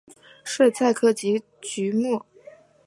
[0.43, 2.25] 睡菜科及菊目。